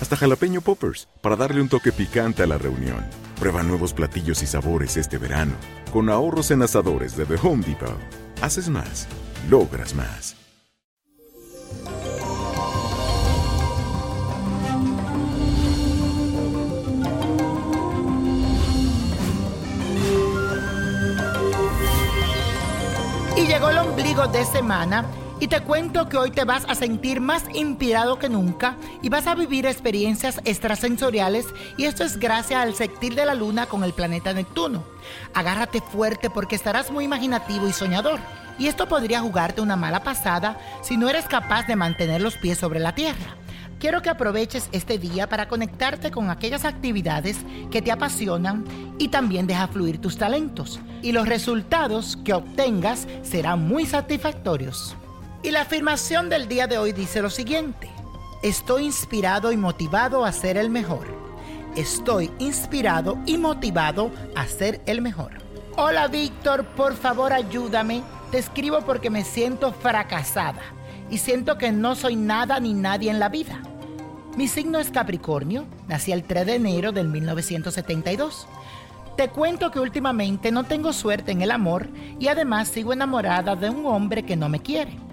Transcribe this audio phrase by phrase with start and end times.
[0.00, 3.04] hasta jalapeño poppers, para darle un toque picante a la reunión.
[3.38, 5.54] Prueba nuevos platillos y sabores este verano,
[5.92, 7.98] con ahorros en asadores de The Home Depot.
[8.42, 9.06] Haces más,
[9.48, 10.36] logras más.
[23.36, 25.04] Y llegó el ombligo de semana
[25.38, 29.26] y te cuento que hoy te vas a sentir más inspirado que nunca y vas
[29.26, 33.92] a vivir experiencias extrasensoriales y esto es gracias al sextil de la luna con el
[33.92, 34.84] planeta Neptuno.
[35.34, 38.18] Agárrate fuerte porque estarás muy imaginativo y soñador.
[38.58, 42.56] Y esto podría jugarte una mala pasada si no eres capaz de mantener los pies
[42.56, 43.36] sobre la tierra.
[43.78, 47.36] Quiero que aproveches este día para conectarte con aquellas actividades
[47.70, 48.64] que te apasionan
[48.98, 50.80] y también deja fluir tus talentos.
[51.02, 54.96] Y los resultados que obtengas serán muy satisfactorios.
[55.46, 57.88] Y la afirmación del día de hoy dice lo siguiente.
[58.42, 61.06] Estoy inspirado y motivado a ser el mejor.
[61.76, 65.34] Estoy inspirado y motivado a ser el mejor.
[65.76, 68.02] Hola Víctor, por favor ayúdame.
[68.32, 70.62] Te escribo porque me siento fracasada
[71.10, 73.62] y siento que no soy nada ni nadie en la vida.
[74.36, 78.48] Mi signo es Capricornio, nací el 3 de enero del 1972.
[79.16, 81.86] Te cuento que últimamente no tengo suerte en el amor
[82.18, 85.05] y además sigo enamorada de un hombre que no me quiere.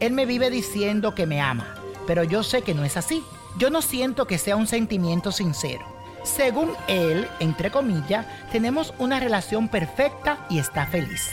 [0.00, 1.74] Él me vive diciendo que me ama,
[2.06, 3.22] pero yo sé que no es así.
[3.58, 5.84] Yo no siento que sea un sentimiento sincero.
[6.22, 11.30] Según él, entre comillas, tenemos una relación perfecta y está feliz.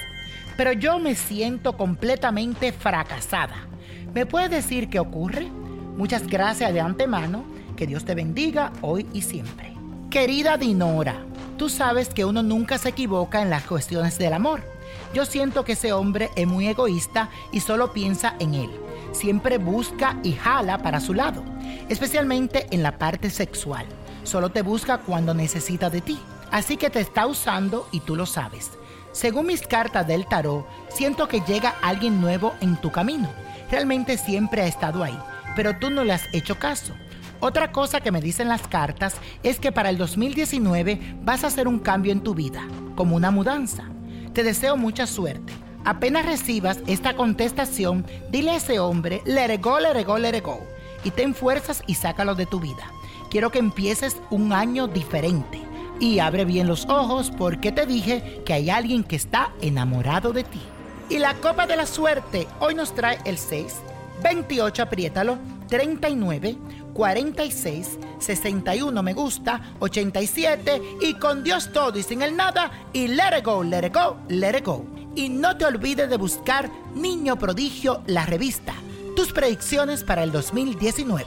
[0.58, 3.68] Pero yo me siento completamente fracasada.
[4.14, 5.48] ¿Me puedes decir qué ocurre?
[5.96, 7.46] Muchas gracias de antemano.
[7.78, 9.74] Que Dios te bendiga hoy y siempre.
[10.10, 11.24] Querida Dinora,
[11.58, 14.77] tú sabes que uno nunca se equivoca en las cuestiones del amor.
[15.14, 18.70] Yo siento que ese hombre es muy egoísta y solo piensa en él.
[19.12, 21.44] Siempre busca y jala para su lado,
[21.90, 23.86] especialmente en la parte sexual.
[24.24, 26.20] Solo te busca cuando necesita de ti.
[26.52, 28.72] Así que te está usando y tú lo sabes.
[29.12, 33.30] Según mis cartas del tarot, siento que llega alguien nuevo en tu camino.
[33.72, 35.18] Realmente siempre ha estado ahí,
[35.56, 36.94] pero tú no le has hecho caso.
[37.40, 41.68] Otra cosa que me dicen las cartas es que para el 2019 vas a hacer
[41.68, 43.90] un cambio en tu vida, como una mudanza.
[44.38, 45.52] Te deseo mucha suerte.
[45.84, 49.98] Apenas recibas esta contestación, dile a ese hombre, let it go, let
[50.38, 50.60] it go.
[51.04, 52.92] Y ten fuerzas y sácalo de tu vida.
[53.32, 55.60] Quiero que empieces un año diferente.
[56.00, 60.44] Y abre bien los ojos porque te dije que hay alguien que está enamorado de
[60.44, 60.62] ti.
[61.10, 63.74] Y la copa de la suerte hoy nos trae el 6,
[64.22, 66.58] 28, apriétalo, 39,
[66.94, 73.38] 46, 61 me gusta, 87 y con Dios todo y sin el nada y let
[73.38, 74.86] it go, let it go, let it go.
[75.16, 78.74] Y no te olvides de buscar Niño Prodigio, la revista,
[79.16, 81.26] tus predicciones para el 2019.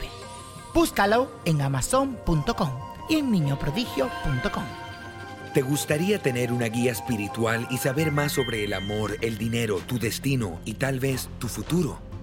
[0.73, 2.71] Búscalo en amazon.com
[3.09, 4.65] y en niñoprodigio.com.
[5.53, 9.99] ¿Te gustaría tener una guía espiritual y saber más sobre el amor, el dinero, tu
[9.99, 12.10] destino y tal vez tu futuro?